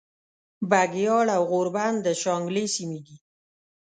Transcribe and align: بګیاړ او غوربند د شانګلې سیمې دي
بګیاړ 0.69 1.25
او 1.37 1.41
غوربند 1.51 1.97
د 2.05 2.07
شانګلې 2.21 2.65
سیمې 2.75 2.99
دي 3.05 3.15